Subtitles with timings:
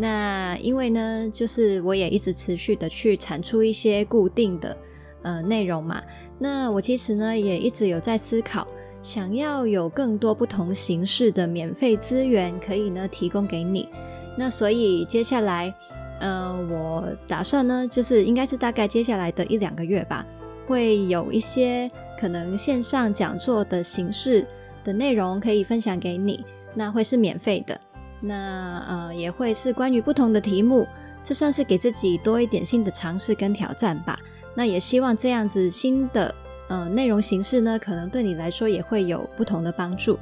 [0.00, 4.76] 那因为呢，就是我也一直持续的去产出一些固定的
[5.22, 6.00] 呃内容嘛。
[6.38, 8.64] 那我其实呢也一直有在思考，
[9.02, 13.88] 想要有更多不同形式的免费资源可以呢提供给你。
[14.36, 15.74] 那所以接下来，
[16.20, 20.24] 呃，我打算呢，就是应该是大概接下来的一两个月吧，
[20.68, 24.46] 会有一些可能线上讲座的形式
[24.84, 26.44] 的内容可以分享给你。
[26.72, 27.80] 那会是免费的。
[28.20, 30.86] 那呃也会是关于不同的题目，
[31.22, 34.18] 这算是给自己多一点新的尝试跟挑战吧。
[34.54, 36.34] 那也希望这样子新的
[36.68, 40.18] 呃内容形式呢，可能对你来说也会有不同的帮助。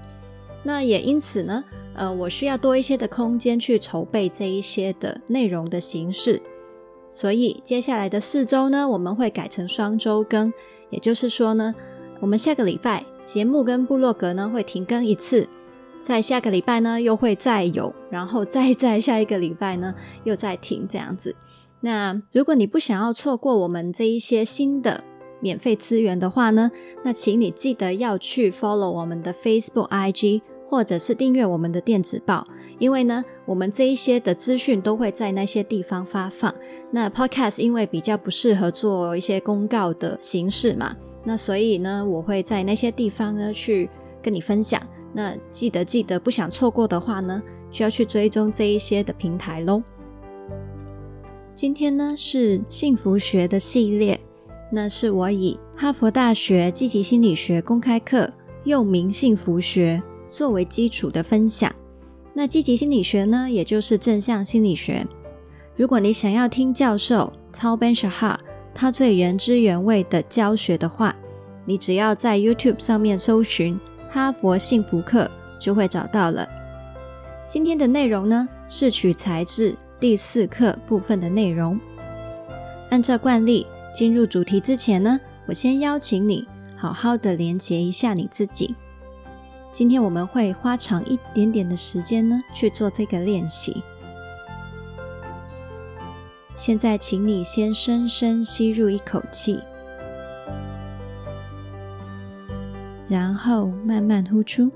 [0.63, 6.43] 那也因此呢，呃我需要多一些的空间去筹备这一些的内容的形式。
[7.13, 10.53] 所以接下来的四周呢，我们会改成双周更，
[10.91, 11.75] 也就是说呢，
[12.21, 15.49] 我们下个礼拜节目跟部落格呢会停更一次。
[16.07, 21.35] 在下个礼拜呢，又会再有，然后再在下一个礼拜呢，又再停这样子。
[21.81, 25.03] 那如果你不想要错过我们这一些新的
[25.41, 26.71] 免费资源的话呢，
[27.03, 32.47] 那请你记得要去 follow 我们的 Facebook、IG，或者是订阅我们的电子报，
[32.79, 36.55] 因为呢，我们这一些的资讯都会在那些地方发放。
[36.93, 43.91] 那 Podcast 因为比较不适合做一些公告的形式嘛，那所以呢，我会在那些地方呢去
[44.23, 44.81] 跟你分享。
[45.17, 49.83] 那记得记得，不想错过的话呢，就要去追踪这一些的平台喽。
[51.55, 54.21] 今天呢是幸福学的系列，
[54.71, 58.31] 那是我以哈佛大学积极心理学公开课
[58.65, 61.75] 又名幸福学作为基础的分享。
[62.35, 65.07] 那积极心理学呢，也就是正向心理学。
[65.77, 68.37] 如果你想要听教授操 Ben-Shahar
[68.75, 71.17] 他最原汁原味的教学的话，
[71.65, 73.81] 你只要在 YouTube 上面搜寻。
[74.17, 76.49] 哈佛幸福课就会找到了。
[77.47, 81.79] 今天的内容呢，是取材自第四课部分的内容。
[82.89, 88.75] 按照惯例，进入主题之前呢，我先邀请你好好的连接一下你自己。
[89.71, 93.83] 今天我们会花长一点点的时间呢，去做这个练习。
[96.57, 99.61] 现在，请你先深深吸入一口气。
[103.09, 104.71] 然后慢慢呼出。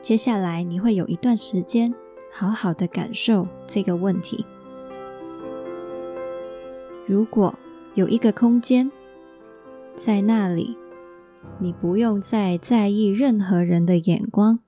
[0.00, 1.94] 接下来你会有一段时间
[2.32, 4.44] 好好的感受这个问题。
[7.06, 7.54] 如果
[7.94, 8.90] 有一个空间，
[9.94, 10.76] 在那里，
[11.58, 14.60] 你不用再在意任何人的眼光，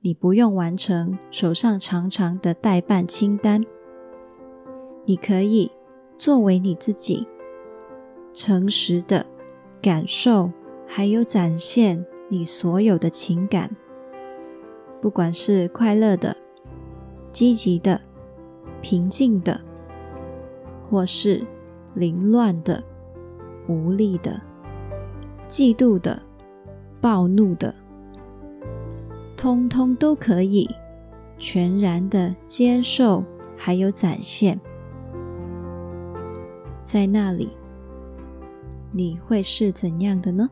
[0.00, 3.64] 你不用完成手上长长的待办清单，
[5.04, 5.70] 你可以
[6.18, 7.28] 作为你自己。
[8.34, 9.24] 诚实的
[9.80, 10.50] 感受，
[10.88, 13.70] 还有展现你所有的情感，
[15.00, 16.36] 不管是快乐的、
[17.30, 18.00] 积极的、
[18.82, 19.60] 平静的，
[20.82, 21.46] 或是
[21.94, 22.82] 凌乱的、
[23.68, 24.40] 无力的、
[25.48, 26.20] 嫉妒的、
[27.00, 27.72] 暴怒的，
[29.36, 30.68] 通通都可以
[31.38, 33.22] 全然的接受，
[33.56, 34.60] 还有展现，
[36.80, 37.50] 在那里。
[38.96, 40.48] 你会是怎样的呢？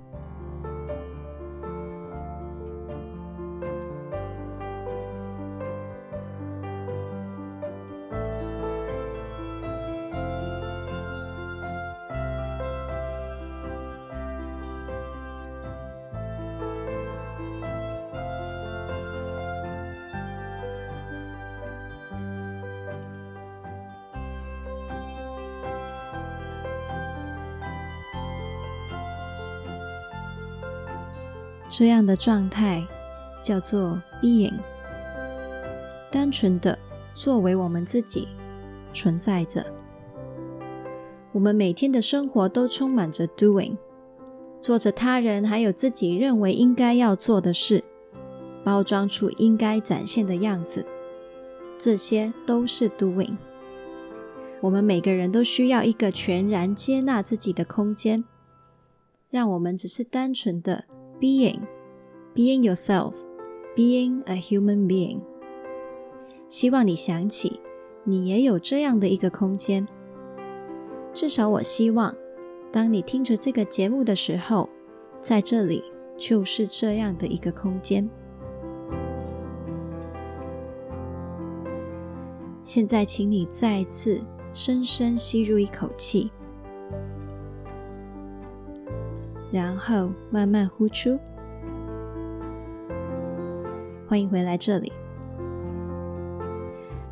[31.74, 32.86] 这样的状态
[33.42, 34.52] 叫做 being，
[36.10, 36.78] 单纯的
[37.14, 38.28] 作为我们自己
[38.92, 39.64] 存在着。
[41.32, 43.78] 我们每天的生活都充满着 doing，
[44.60, 47.82] 做着他人还有自己认为应该要做的事，
[48.62, 50.86] 包装出应该展现的样子，
[51.78, 53.38] 这些都是 doing。
[54.60, 58.22] 我们每个人都需要一个全然接纳自己的空间，
[59.30, 60.84] 让我们只是单纯的。
[61.22, 61.68] Being,
[62.34, 63.14] being yourself,
[63.76, 65.20] being a human being，
[66.48, 67.60] 希望你想起，
[68.02, 69.86] 你也有这样的一个空间。
[71.14, 72.12] 至少我希望，
[72.72, 74.68] 当你听着这个节目的时候，
[75.20, 75.84] 在这里
[76.18, 78.10] 就是这样的一个空间。
[82.64, 84.20] 现在，请你再次
[84.52, 86.32] 深深吸入一口气，
[89.52, 91.18] 然后慢慢呼出。
[94.08, 94.90] 欢迎回来这里。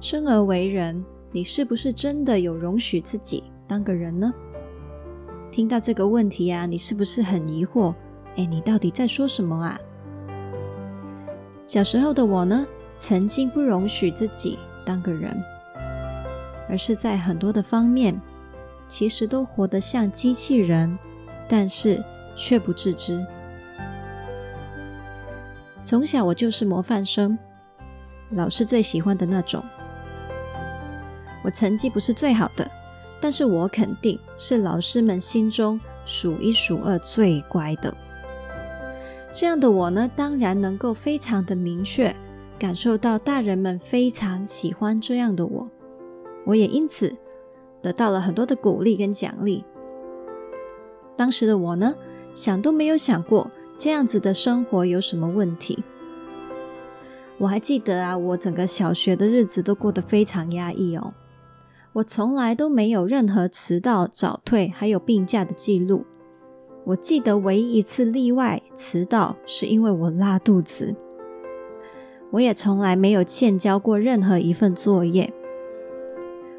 [0.01, 4.33] 生而为人，你是不是真的有容许自己当个人呢？
[5.53, 7.95] 听到这个问题啊，你是不是很疑惑？
[8.37, 9.79] 哎，你到底在说什么啊？
[11.67, 12.67] 小时候的我呢，
[12.97, 15.37] 曾经不容许自己当个人，
[16.71, 18.19] 而是在很多的方面，
[18.89, 20.99] 其实都活得像机器人，
[21.47, 22.03] 但是
[22.41, 23.25] 却不自知。
[25.85, 27.39] 从小我就是模范生，
[28.31, 29.63] 老师最喜欢的那种。
[31.45, 32.69] 我成绩不是最好的，
[33.21, 37.95] 但是我肯定是老师们心中数一数二最乖的。
[39.33, 42.15] 这样的我呢，当然能够非常的明确
[42.59, 45.69] 感受到大人们非常喜欢这样的我，
[46.47, 47.15] 我也因此
[47.83, 49.65] 得到了很多的鼓励跟奖励。
[51.17, 51.95] 当时的我呢，
[52.35, 53.51] 想都没有想过。
[53.79, 55.83] 这样子的生活有什么问题？
[57.39, 61.15] 我还记得啊，我整个小学的日子都过得非常压抑哦。
[61.95, 66.05] 我从来都没有任何迟到、早退，还有病假的记录。
[66.85, 70.95] 我记得唯一一次例外迟到，是因为我拉肚子。
[72.31, 75.33] 我也从来没有欠交过任何一份作业。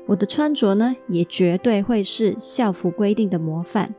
[0.07, 3.93] 我的穿着呢，也绝对会是校服规定的模范。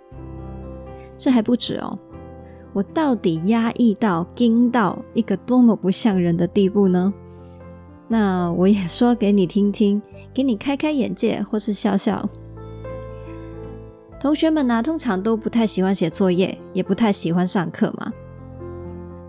[1.17, 1.99] 这还不止哦。
[2.75, 7.13] 我到底压抑到、惊到一个多么不像人的地步呢？
[8.09, 10.01] 那我也说给你听听，
[10.33, 12.27] 给你开开眼界，或是笑笑。
[14.19, 18.11] 同学们呢、通常都不太喜欢写作业，也不太喜欢上课嘛。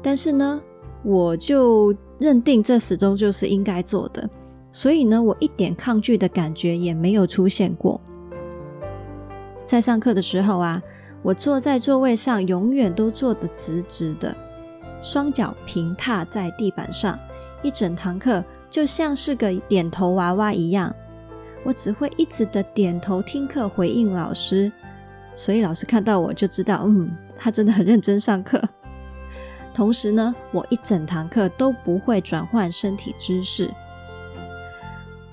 [0.01, 0.61] 但是呢，
[1.03, 4.29] 我就认定这始终就是应该做的，
[4.71, 7.99] 所以呢，我一点抗拒的感觉也没有出现过。
[9.65, 10.81] 在上课的时候啊。
[11.23, 14.35] 我坐在座位上，永远都坐得直直的，
[15.01, 17.17] 双脚平踏在地板上，
[17.61, 20.93] 一整堂课就像是个点头娃娃一样。
[21.63, 24.69] 我只会一直的点头听课，回应老师，
[25.33, 27.09] 所以老师看到我就知道，嗯，
[27.39, 28.61] 他真的很认真上课。
[29.73, 33.71] 同时呢，我一整堂课都不会转换身体姿势，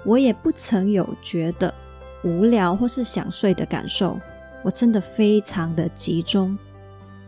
[0.04, 1.74] 我也不曾有觉得
[2.22, 4.16] 无聊或是想睡的感受。
[4.62, 6.58] 我真的非常的集中，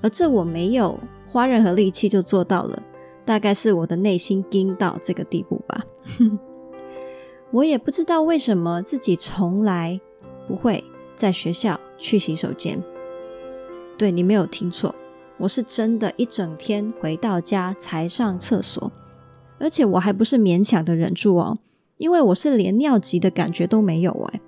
[0.01, 0.99] 而这我没有
[1.31, 2.83] 花任何力气就做到了，
[3.25, 5.85] 大概是我的内心惊到这个地步吧。
[7.51, 10.01] 我也不知道为什么自己从来
[10.49, 10.83] 不会
[11.15, 12.83] 在学校去洗手间。
[13.99, 14.95] 对，你没有听错，
[15.37, 18.91] 我是真的一整天回到家才上厕所，
[19.59, 21.59] 而且我还不是勉强的忍住哦，
[21.99, 24.41] 因为我是连尿急的感觉都没有哎。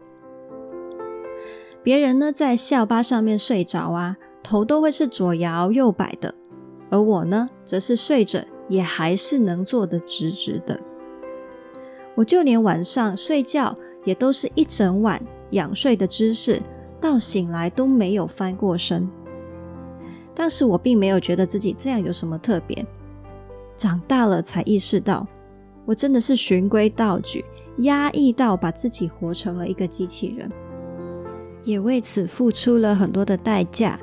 [1.84, 6.34] 别人呢，在校巴上面睡着啊，头都会是左摇右摆的，
[6.88, 10.80] 而我呢，则是睡着也还是能坐得直直的。
[12.14, 16.58] 我就连晚上睡觉也都是一整晚仰睡的姿势，
[16.98, 19.06] 到醒来都没有翻过身。
[20.34, 22.86] 当时我并没有觉得自己这样有什么特别，
[23.76, 25.26] 长大了才意识到，
[25.84, 27.44] 我真的是循规蹈矩，
[27.80, 30.50] 压抑到把自己活成了一个机器人。
[31.64, 33.98] 也为此付出了很多的代价，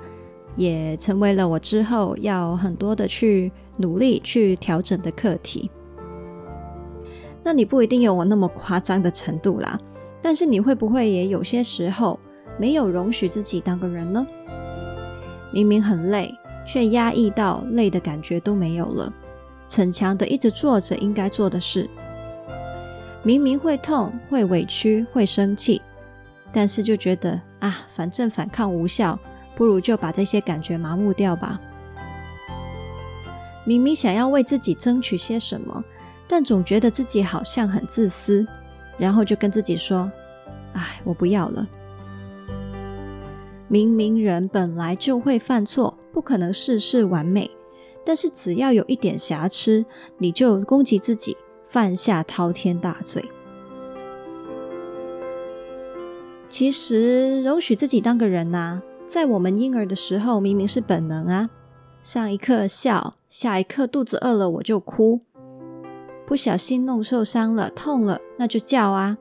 [0.55, 5.69] 也成为了我之后要很多的去努力去调整的课题。
[7.43, 9.79] 那你不一定有我那么夸张的程度啦，
[10.21, 12.19] 但是你会不会也有些时候
[12.59, 14.25] 没有容许自己当个人呢？
[15.53, 16.33] 明明很累，
[16.67, 19.13] 却压抑到累的感觉都没有了，
[19.69, 21.89] 逞强的一直做着应该做的事。
[23.23, 25.81] 明明会痛、会委屈、会生气。
[26.53, 29.17] 但是就觉得啊，反正反抗无效，
[29.55, 31.59] 不如就把这些感觉麻木掉吧。
[33.63, 35.83] 明明想要为自己争取些什么，
[36.27, 38.45] 但总觉得自己好像很自私，
[38.97, 40.11] 然后就跟自己说
[40.73, 41.67] ：“哎，我不要了。”
[43.69, 47.49] 明明人本来就会犯错，不可能事事完美，
[48.03, 49.85] 但是只要有一点瑕疵，
[50.17, 53.23] 你就攻击自己，犯下滔天大罪。
[56.51, 61.49] 其实，容许自己当个人呐、在我们婴儿的时候，明明是本能啊。
[62.03, 65.21] 上一刻笑，下一刻肚子饿了我就哭，
[66.27, 69.17] 不小心弄受伤了，痛了，那就叫啊。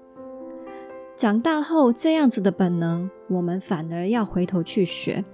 [1.15, 5.25] 长大后，这样子的本能，我们反而要回头去学。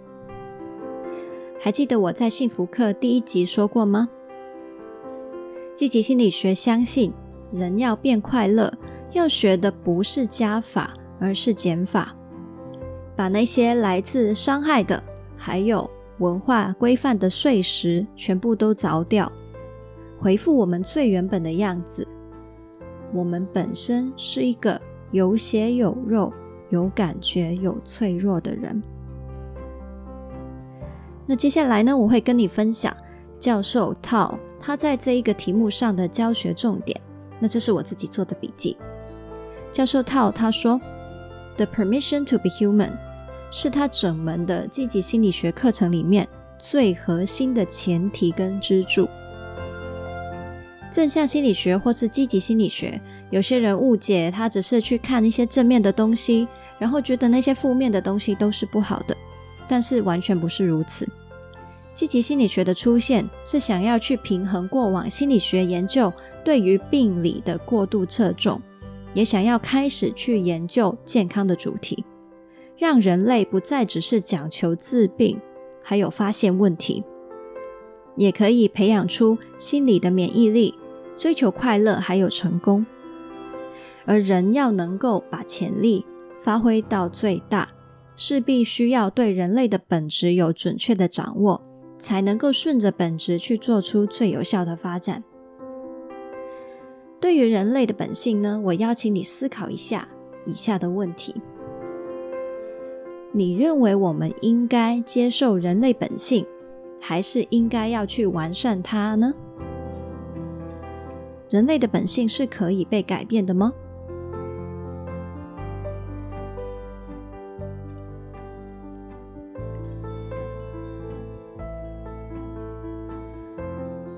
[1.58, 4.10] 还记得我在幸福课第一集说过吗？
[5.74, 7.14] 积极心理学相信，
[7.50, 8.70] 人要变快乐，
[9.12, 12.14] 要学的不是加法，而是减法，
[13.14, 15.02] 把那些来自伤害的，
[15.36, 19.30] 还有文化规范的碎石，全部都凿掉，
[20.18, 22.06] 回复我们最原本的样子。
[23.12, 24.80] 我们本身是一个
[25.12, 26.32] 有血有肉、
[26.70, 28.82] 有感觉、有脆弱的人。
[31.26, 32.94] 那接下来呢，我会跟你分享
[33.38, 37.00] 教授陶他在这一个题目上的教学重点。
[37.38, 38.76] 那这是我自己做的笔记。
[39.70, 40.80] 教授陶他说
[41.56, 42.92] ：“The permission to be human
[43.50, 49.08] 是他整门的积极心理学课程里面最核心的前提跟支柱。
[50.92, 56.48] 正向心理学或是积极心理学，有些人误解，他只是去看一些正面的东西，
[56.78, 59.16] 然后觉得那些负面的东西都是不好的。”
[59.68, 61.06] 但是完全不是如此。
[61.92, 66.12] 积极心理学的出现是想要去平衡过往心理学研究
[66.44, 68.60] 对于病理的过度侧重，
[69.16, 72.04] 也想要开始去研究健康的主题，
[72.76, 75.40] 让人类不再只是讲求治病，
[75.82, 77.02] 还有发现问题，
[78.14, 80.74] 也可以培养出心理的免疫力，
[81.16, 82.84] 追求快乐还有成功。
[84.04, 86.04] 而人要能够把潜力
[86.42, 87.70] 发挥到最大。
[88.18, 91.62] 势必需要对人类的本质有准确的掌握，
[91.98, 95.22] 才能够顺着本质去做出最有效的发展。
[97.26, 100.06] 对于人类的本性呢，我邀请你思考一下
[100.44, 101.34] 以下的问题：
[103.32, 106.46] 你认为我们应该接受人类本性，
[107.00, 109.34] 还是应该要去完善它呢？
[111.50, 113.72] 人类的本性是可以被改变的吗？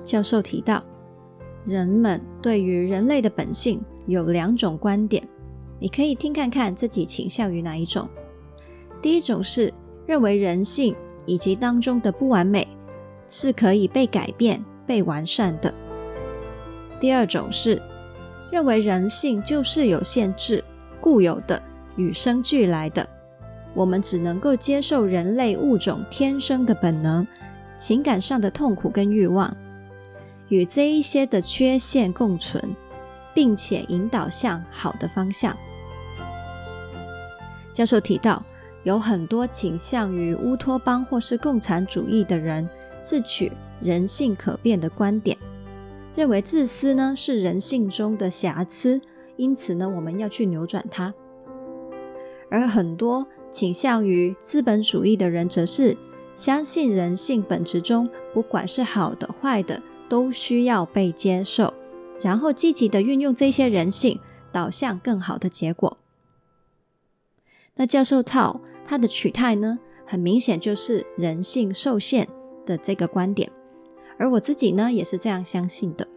[0.05, 0.85] 教授提到，
[1.69, 5.23] 人们对于人类的本性有两种观点，
[5.79, 8.09] 你可以听看看自己倾向于哪一种。
[9.03, 9.71] 第一种是
[10.07, 10.97] 认为人性
[11.27, 12.67] 以及当中的不完美
[13.29, 15.71] 是可以被改变、被完善的；
[16.99, 17.79] 第二种是
[18.51, 20.65] 认为人性就是有限制、
[21.03, 21.63] 固有的、
[21.99, 23.07] 与生俱来的，
[23.75, 27.27] 我们只能够接受人类物种天生的本能、
[27.77, 29.55] 情感上的痛苦跟欲望。
[30.49, 32.75] 与这一些的缺陷共存，
[33.35, 35.57] 并且引导向好的方向。
[37.73, 38.43] 教授提到，
[38.83, 42.69] 有很多倾向于乌托邦或是共产主义的人，
[43.01, 45.37] 自诩人性可变的观点，
[46.17, 49.01] 认为自私呢是人性中的瑕疵，
[49.37, 51.15] 因此呢我们要去扭转它。
[52.51, 55.97] 而很多倾向于资本主义的人，则是
[56.35, 59.81] 相信人性本质中，不管是好的坏的。
[60.09, 61.75] 都需要被接受，
[62.21, 64.19] 然后积极的运用这些人性，
[64.51, 65.99] 导向更好的结果。
[67.77, 72.27] 那教授套他的取态呢，很明显就是人性受限
[72.67, 73.51] 的这个观点，
[74.19, 76.09] 而我自己呢，也是这样相信的。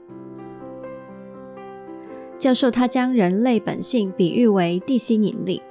[2.39, 5.61] 教授他将人类本性比喻为地心引力，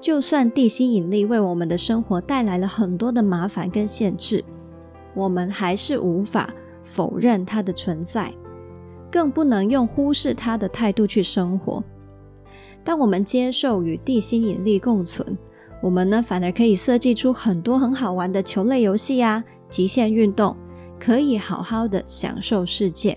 [0.00, 4.44] 就算地心引力为我们的生活带来了很多的麻烦跟限制，
[5.14, 6.52] 我们还是无法。
[6.82, 8.32] 否认它的存在，
[9.10, 11.82] 更不能用忽视它的态度去生活。
[12.84, 15.38] 当我们接受与地心引力共存，
[15.80, 20.56] 我们呢，反而可以设计出很多很好玩的球类游戏啊，极限运动，
[20.98, 23.16] 可以好好的享受世界。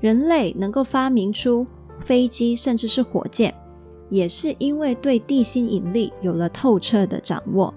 [0.00, 1.66] 人类能够发明出
[2.00, 3.54] 飞机，甚至是火箭，
[4.08, 7.72] 也是因为对地心引力有了透彻的掌握，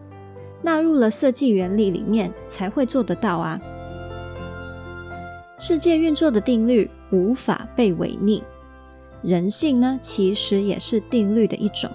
[0.62, 3.60] 纳入了设计原理里面，才会做得到啊。
[5.66, 8.44] 世界运作的定律无法被违逆，
[9.22, 11.90] 人性呢，其实也是定律的一种。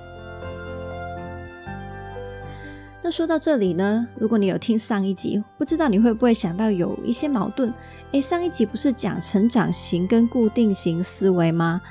[3.03, 7.71] 那说到这里呢，如果你有听上一集，不知道你会不会想到有一些矛盾？
[8.13, 11.83] 诶，上一集不是讲成长型跟固定型思维吗？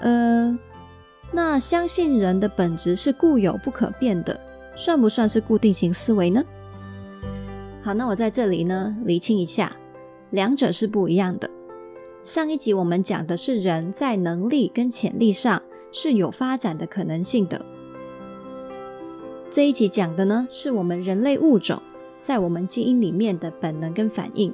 [0.00, 0.58] 呃，
[1.32, 4.38] 那相信人的本质是固有不可变的，
[4.76, 6.44] 算不算是固定型思维呢？
[7.82, 9.74] 好，那我在这里呢，厘清一下。
[10.34, 11.48] 两者是不一样的。
[12.24, 15.62] 上一集我们讲的是人在能力跟潜力上
[15.92, 17.64] 是有发展的可能性的。
[19.48, 21.80] 这一集讲的呢，是我们人类物种
[22.18, 24.52] 在我们基因里面的本能跟反应，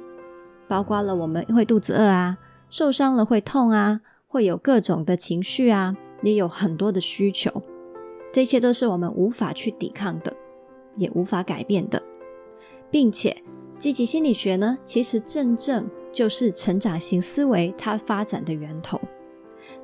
[0.67, 2.37] 包括了我们会肚子饿啊，
[2.69, 7.63] 受伤了会痛啊，会有各种的情绪啊，也有很多的需求，
[8.31, 10.35] 这些都是我们无法去抵抗的，
[10.95, 12.03] 也无法改变的，
[12.91, 13.41] 并且
[13.81, 19.01] 积极心理学呢，其实真正就是成长型思维它发展的源头。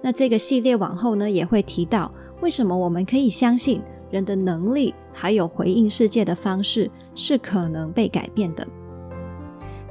[0.03, 8.67] 那这个系列往后呢，也会提到为什么我们可以相信人的能力还有回应世界的方式是可能被改变的。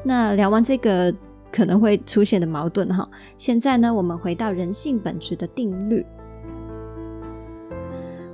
[0.04, 1.12] 那聊完这个
[1.50, 6.06] 可能会出现的矛盾哈，现在呢，我们回到人性本质的定律。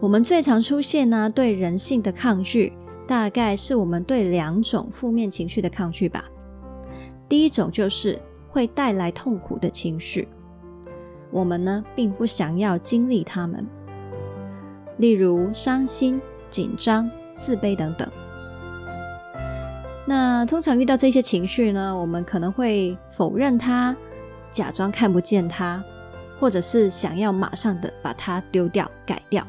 [0.00, 2.74] 我们最常出现呢，对人性的抗拒，
[3.06, 6.24] 大概是我们对两种负面情绪的抗拒吧。
[7.28, 8.18] 第一种就是
[8.48, 10.28] 会带来痛苦的情绪，
[11.30, 13.66] 我们呢并不想要经历它们，
[14.98, 18.08] 例如伤心、紧张、自卑等等。
[20.04, 23.96] 那通常遇到这些情绪呢，我们可能会否认它，
[24.50, 25.82] 假装看不见它，
[26.38, 29.46] 或者是想要马上的把它丢掉、改掉。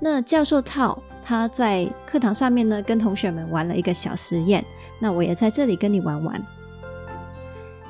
[0.00, 4.64] 那教授套他在课堂上面呢，跟同学们玩了一个小实验，
[4.98, 6.42] 那我也在这里跟你玩玩。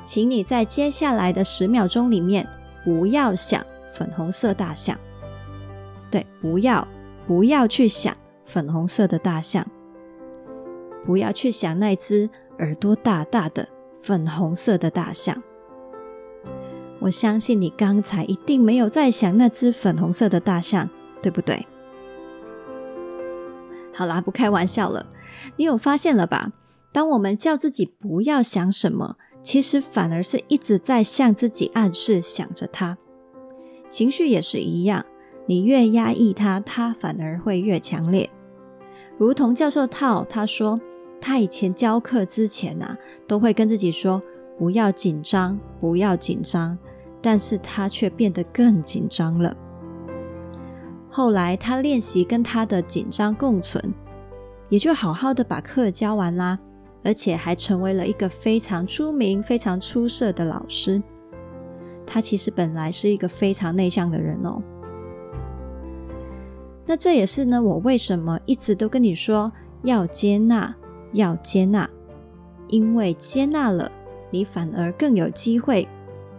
[0.03, 2.45] 请你在接下来的十秒钟里面，
[2.83, 4.97] 不要想粉红色大象。
[6.11, 6.85] 对，不要，
[7.25, 9.65] 不要去想粉红色的大象。
[11.05, 13.65] 不要去想那只耳朵大大的
[14.03, 15.41] 粉红色的大象。
[16.99, 20.89] 我相信你刚才一定没有在想那只粉红色的大象，
[21.21, 21.65] 对不对？
[23.99, 25.05] 好啦，不开玩笑了。
[25.57, 26.53] 你有发现了吧？
[26.93, 32.97] 当我们叫自己不要想什么，其实反而是一直在向自己暗示想着它。
[33.89, 35.05] 情绪也是一样，
[35.47, 38.29] 你越压抑它，它反而会越强烈。
[39.17, 40.79] 如同教授套他说，
[41.19, 44.23] 他以前教课之前啊，都会跟自己说
[44.55, 46.77] 不要紧张，不要紧张，
[47.21, 49.53] 但是他却变得更紧张了。
[51.09, 53.83] 后来他练习跟他的紧张共存，
[54.69, 56.57] 也就好好的把课教完啦，
[57.03, 61.01] 而且还成为了一个非常出名、非常出色的老师。
[62.05, 64.61] 他其实本来是一个非常内向的人哦。
[66.85, 69.51] 那这也是呢，我为什么一直都跟你说
[69.83, 70.75] 要接纳，
[71.13, 71.87] 要接纳，
[72.67, 73.91] 因为接纳了，
[74.31, 75.87] 你反而更有机会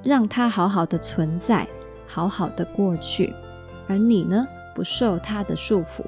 [0.03, 1.67] 让他好好的存在，
[2.07, 3.33] 好好的过去，
[3.87, 4.45] 而你呢，
[4.81, 6.03] 不受他的束缚。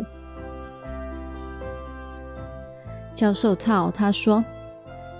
[3.15, 4.43] 教授套他说，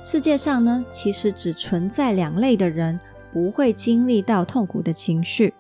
[0.03, 2.99] 世界上呢，其实只存在两类的人
[3.31, 5.53] 不会经历到痛苦的情绪，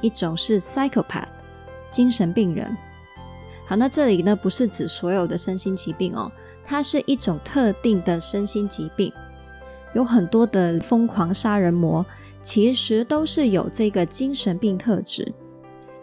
[0.00, 1.26] 一种是 psychopath。
[1.90, 2.74] 精神病人，
[3.66, 6.30] 好，那这里呢，不是指所有的身心疾病哦，
[6.64, 9.12] 它是一种特定的身心疾病，
[9.92, 12.06] 有很多的疯狂杀人魔
[12.42, 15.34] 其实都是有这个精神病特质，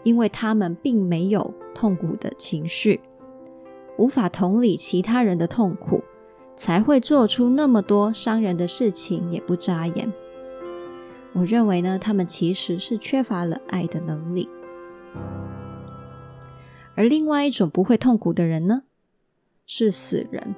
[0.02, 3.00] 因为他们并没有痛苦的情绪，
[3.98, 6.02] 无法同理其他人的痛苦，
[6.56, 10.12] 才会做出那么多伤人的事情，也不眨眼。
[11.32, 14.48] 我认为呢，他们其实是缺乏了爱的能力。
[16.96, 18.82] 而另外一种不会痛苦的人呢，
[19.64, 20.54] 是死人。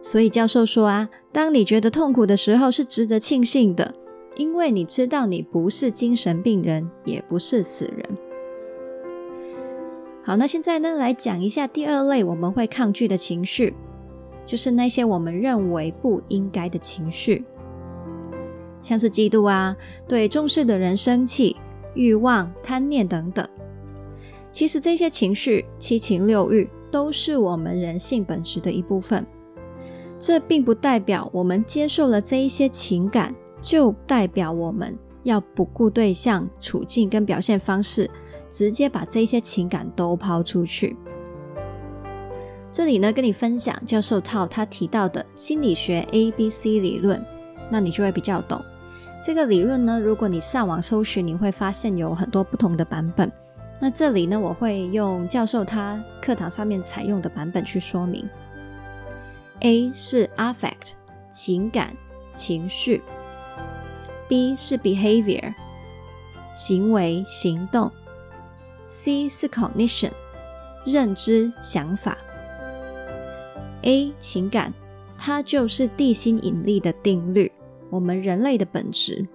[0.00, 3.94] 所以教授说啊，当你觉得痛苦的时候，是值得庆幸的，
[4.36, 8.18] 因为你知道你不是精神病人，也不是死人。
[10.22, 13.74] 好，那现在呢，来讲一下第二类我们会抗拒的情绪，
[14.44, 17.44] 就是那些我们认为不应该的情绪，
[18.82, 21.56] 像是嫉妒啊，对重视的人生气、
[21.94, 23.48] 欲望、贪念等等。
[24.52, 29.24] 其实这些情绪、七情六欲都是我们人性本质的一部分。
[30.18, 33.34] 这并不代表我们接受了这一些情感，
[33.66, 38.08] 就代表我们要不顾对象、处境跟表现方式，
[38.48, 40.96] 直接把这些情感都抛出去。
[42.70, 47.20] 这里呢，跟你分享教授套他提到的心理学 ABC 理论，
[47.68, 48.64] 那你就会比较懂。
[49.20, 53.28] 这个理论呢，如果你上网搜寻，你会发现有很多不同的版本。
[53.80, 58.28] 那这里呢，我会用教授他课堂上面采用的版本去说明。
[59.62, 60.92] A 是 affect
[61.32, 61.96] 情感
[62.32, 63.02] 情绪
[64.28, 65.54] ，B 是 behavior
[66.52, 67.90] 行为行动
[68.86, 70.10] ，C 是 cognition
[70.84, 72.16] 认知想法。
[73.82, 74.72] A 情感，
[75.18, 77.52] 它就是地心引力的定律，
[77.90, 79.26] 我们人类的本质。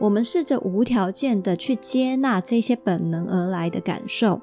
[0.00, 4.40] 我们试着无条件的去接纳这些本能而来的感受，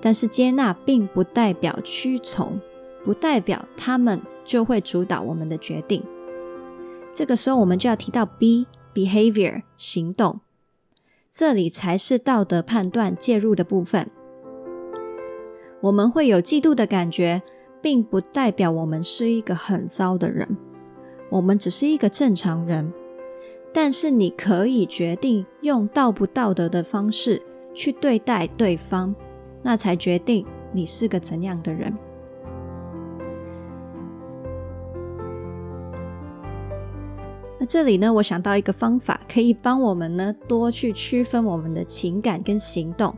[0.00, 2.60] 但是接纳并不代表屈从，
[3.04, 6.02] 不代表他们就会主导我们的决定。
[7.14, 10.40] 这个时候我们就要提到 B behavior 行动，
[11.30, 14.10] 这里才是道德判断介入的部分。
[15.80, 17.42] 我们会有嫉妒的感觉，
[17.80, 20.56] 并不代表我们是一个很糟的人，
[21.30, 22.92] 我们只是一个正常人。
[23.74, 27.40] 但是你可以决定用道不道德的方式
[27.72, 29.14] 去对待对方，
[29.62, 31.92] 那才决定你是个怎样的人。
[37.62, 43.14] 那这里呢，我想到一个方法，可以帮我们呢多去区分我们的情感跟行动。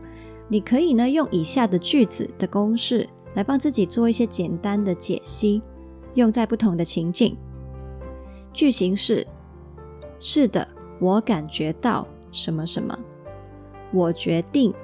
[0.48, 5.62] 你可以呢用以下的句子的公式来帮自己做一些简单的解析，
[6.12, 7.34] 用在不同的情境。
[8.52, 9.26] 句型是：
[10.20, 10.68] 是的，
[11.00, 12.94] 我感觉到什么什么，
[13.94, 14.74] 我决定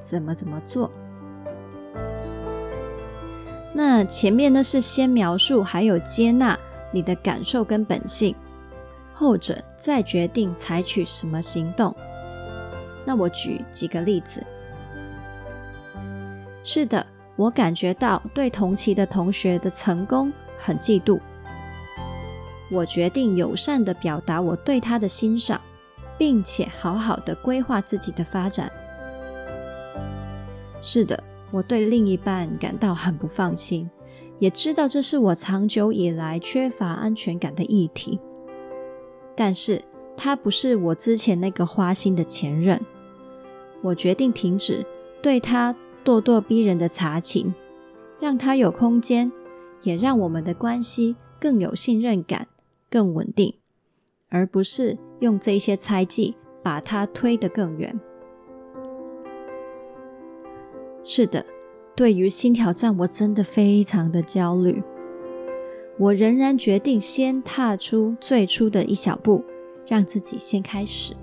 [0.00, 0.90] 怎么怎么做。
[3.72, 6.58] 那前面呢是先描述还有接纳
[6.90, 8.34] 你的感受跟本性。
[9.14, 11.94] 后者再决定采取什么行动。
[13.06, 14.44] 那我举几个例子。
[16.64, 21.20] 是的，我感觉到对同期的同学的成功很嫉妒。
[22.70, 25.60] 我决定友善地表达我对他的欣赏，
[26.18, 28.72] 并且好好地规划自己的发展。
[30.82, 33.88] 是的，我对另一半感到很不放心，
[34.38, 38.18] 也知道这是我长久以来缺乏安全感的议题。
[39.36, 39.82] 但是
[40.16, 42.80] 他不是我之前那个花心的前任，
[43.82, 44.84] 我决定停止
[45.22, 47.52] 对他咄咄逼人的查勤，
[48.20, 49.30] 让他有空间，
[49.82, 52.46] 也让我们的关系更有信任感、
[52.88, 53.54] 更稳定，
[54.28, 57.98] 而不是用这些猜忌把他推得更远。
[61.02, 61.44] 是的，
[61.94, 64.82] 对于新挑战，我真的非常的焦虑。
[65.96, 69.44] 我仍然决定先踏出最初的一小步，
[69.86, 71.14] 让自己先开始。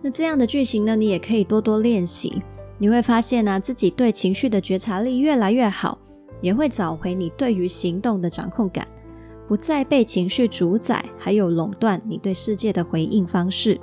[0.00, 2.42] 那这样的句型呢，你也可以多多练习。
[2.78, 5.98] 你会发现呢，自己对情绪的觉察力越来越好，
[6.40, 8.88] 也会找回你对于行动的掌控感，
[9.46, 13.78] 不再被情绪主宰，还有垄断你对世界的回应方式。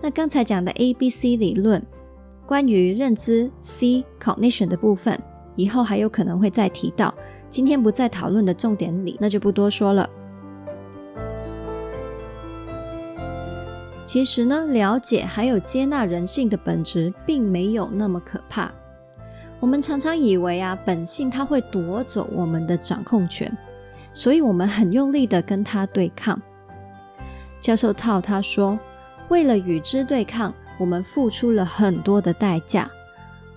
[0.00, 1.84] 那刚才讲的 ABC 理论。
[2.48, 5.20] 关于认知 C cognition 的部分，
[5.54, 7.12] 以后还有可能会再提到，
[7.50, 10.08] 今天不在讨论的重点里，那就不多说了。
[14.02, 18.72] 其实呢，了解还有接纳人性的本质，并没有那么可怕。
[19.60, 23.54] 我们常常以为啊，本性它会夺走我们的掌控权，
[24.14, 26.40] 所以我们很用力的跟它对抗。
[27.60, 28.78] 教授套他说，
[29.28, 30.50] 为了与之对抗。
[30.78, 32.90] 我们付出了很多的代价，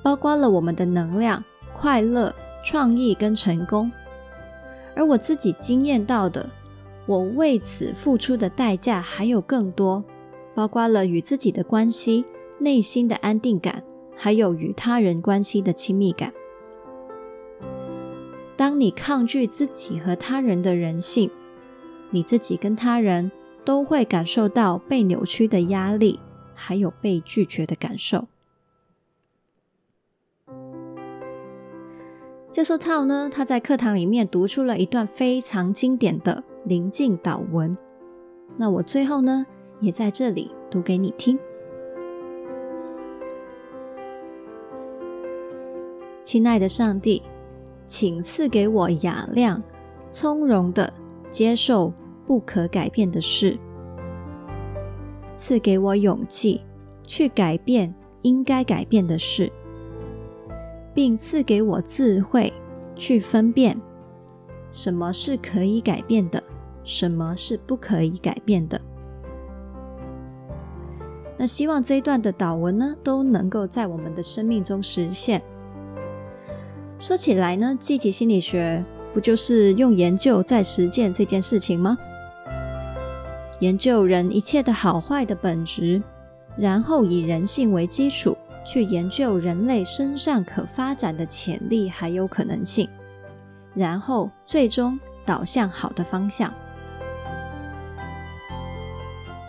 [0.02, 2.34] 包括了我们的能量、快乐、
[2.66, 3.92] 创意跟成功。
[4.96, 6.50] 而我自己经验到的，
[7.06, 10.04] 我为此付出的代价还有更多，
[10.54, 12.26] 包括了与自己的关系、
[12.60, 13.84] 内心的安定感，
[14.18, 16.34] 还有与他人关系的亲密感。
[18.58, 21.32] 当你抗拒自己和他人的人性，
[22.10, 23.32] 你自己跟他人
[23.64, 26.20] 都会感受到被扭曲的压力。
[26.64, 28.28] 还有被拒绝的感受。
[32.52, 37.76] 教授套呢，他在课堂里面读出了一段非常经典的临静祷文。
[38.58, 39.46] 那我最后呢，
[39.80, 41.40] 也在这里读给你听。
[46.24, 47.24] 亲爱的上帝，
[47.86, 49.64] 请赐给我雅量，
[50.12, 50.94] 从容的
[51.30, 51.92] 接受
[52.28, 53.58] 不可改变的事。
[55.34, 56.62] 赐给我勇气
[57.06, 59.52] 去改变应该改变的事，
[60.94, 62.52] 并赐给我智慧
[62.96, 63.80] 去分辨
[64.72, 66.42] 什么是可以改变的，
[66.84, 68.80] 什么是不可以改变的。
[71.38, 75.42] 那希望这一段的祷文呢，都能够在我们的生命中实现。
[77.00, 81.98] 说起来呢，积极心理学不就是用研究在实践这件事情吗？
[83.62, 86.02] 研究人一切的好坏的本质，
[86.58, 92.90] 然后以人性为基础去研究人类身上可发展的潜力还有可能性，
[93.76, 96.52] 然后最终导向好的方向。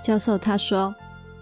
[0.05, 0.95] 教授他说：“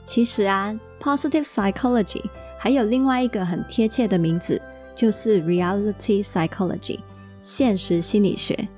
[0.04, 2.22] 其实啊，positive psychology
[2.56, 4.62] 还有另外一个很贴切的名字，
[4.94, 7.00] 就是 reality psychology，
[7.40, 8.68] 现实心理学。”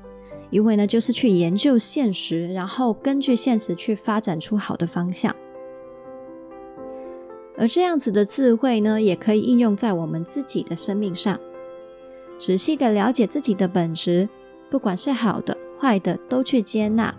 [0.53, 5.35] 因为呢，就是去研究现实，然后根据现实去发展出好的方向。
[7.57, 11.41] 而这样子的智慧呢，也可以应用在我们自己的生命上。
[12.39, 14.29] 仔细的了解自己的本质，
[14.71, 17.15] 不管是好的、坏的，都去接纳，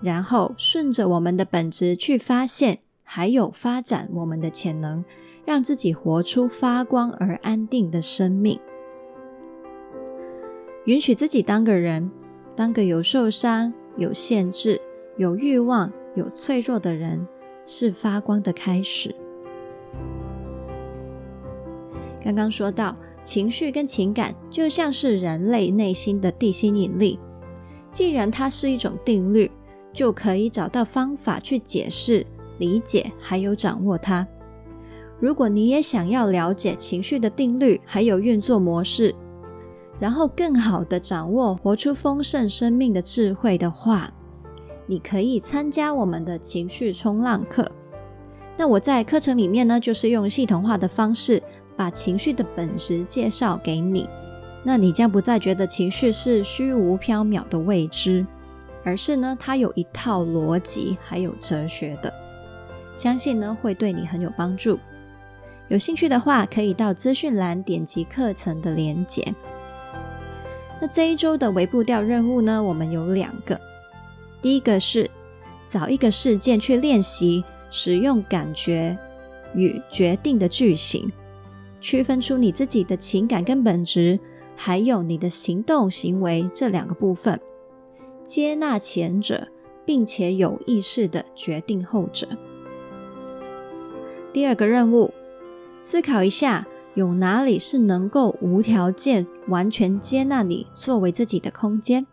[0.00, 5.04] 然后顺着我们的本质去发现，还有发展我们的潜能，
[5.44, 8.58] 让自己活出发光而安定的生命。
[10.84, 12.10] 允许自己当个人，
[12.58, 14.80] 当个有受伤、有限制、
[15.16, 17.24] 有欲望、有脆弱的人，
[17.64, 19.14] 是发光的开始。
[22.24, 22.96] 刚刚说到。
[23.24, 27.18] 情绪跟情感就像是人类内心的地心引力，
[27.92, 29.50] 既然它是一种定律，
[29.92, 32.24] 就可以找到方法去解释、
[32.56, 34.26] 理解，还有掌握它。
[35.20, 39.14] 如果你也想要了解情绪的定律，还有运作模式，
[40.00, 44.12] 然后更好的掌握活出丰盛生命的智慧的话，
[44.86, 47.70] 你可以参加我们的情绪冲浪课。
[48.56, 51.42] 那我在课程里面呢，就是用系统化的方式。
[51.76, 54.08] 把情绪的本质介绍给你，
[54.64, 58.26] 那你将不再觉得情绪是虚无缥缈的未知，
[58.82, 62.12] 而是呢，它有一套逻辑，还有哲学的。
[62.96, 64.76] 相信呢，会对你很有帮助。
[65.68, 69.32] 有兴趣的话，可以到资讯栏点击课程的连结。
[70.80, 73.58] 那这一周的微步调任务呢，我们有两个。
[74.40, 75.10] 第一个是
[75.66, 78.96] 找一个事件去练习使用感觉
[79.54, 81.10] 与决定的句型。
[81.80, 84.18] 区分出你自己的情感跟本质，
[84.56, 87.40] 还有你的行动行为这两个部分，
[88.24, 89.46] 接纳前者，
[89.84, 92.26] 并且有意识的决定后者。
[94.32, 95.12] 第二个任务，
[95.82, 96.66] 思考一下，
[96.98, 102.04] 有哪里是能够无条件、完全接纳你作为自己的空间？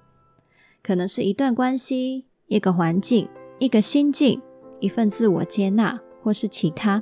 [0.83, 4.39] 可能是一段关系、一个环境、一个心境、
[4.79, 7.01] 一份自我接纳，或是其他。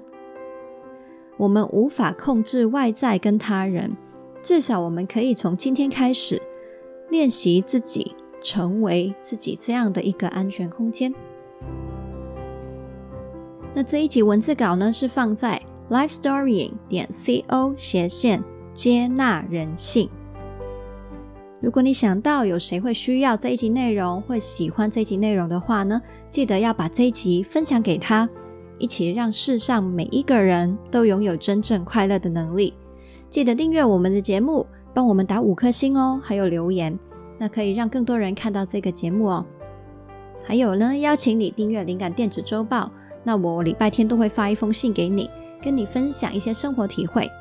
[1.36, 3.98] 我们无法控制外在跟他人，
[4.41, 6.41] 至少我们可以从今天开始
[7.10, 11.13] 练习自己，成为自己这样的一个安全空间。
[13.74, 18.43] 那这一集文字稿呢，是放在 lifestorying 点 co 斜线
[18.74, 20.10] 接纳人性。
[21.60, 28.28] 如果你想到有谁会需要这一集内容，会喜欢这一集内容的话呢，记得要把这一集分享给他。
[28.80, 32.74] 一起让世上每一个人都拥有真正快乐的能力。
[33.30, 36.98] 记得订阅我们的节目，帮我们打五颗星哦，还有留言，
[37.38, 39.46] 那可以让更多人看到这个节目哦。
[40.43, 42.91] 还有呢，邀请你订阅灵感电子周报，
[43.24, 45.30] 那我礼拜天都会发一封信给你，
[45.63, 47.32] 跟你分享一些生活体会。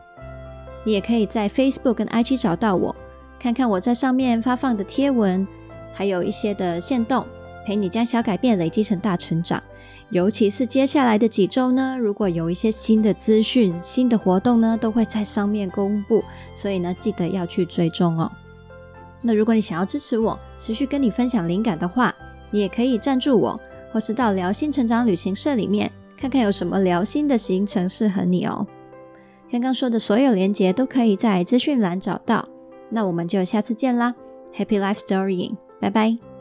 [0.85, 2.94] 你也可以在 Facebook 跟 IG 找到我，
[3.38, 5.46] 看看我在上面发放的贴文，
[5.92, 7.24] 还有一些的线动，
[7.66, 9.62] 陪你将小改变累积成大成长。
[10.11, 16.22] 尤其是接下来的几周呢，如果有一些新的资讯、新的活动呢，都会在上面公布，
[16.54, 18.30] 所以呢，记得要去追踪哦。
[19.22, 22.14] 那如果你想要支持我，持续跟你分享灵感的话，
[22.50, 23.58] 你也可以赞助我，
[23.92, 25.90] 或是到疗心成长旅行社里面
[26.22, 28.64] 看看有什么疗心的行程适合你哦。
[29.50, 32.48] 刚刚说的所有连结都可以在资讯栏找到。
[32.88, 34.14] 那我们就下次见啦
[34.56, 36.32] ，Happy Life Storying，拜拜。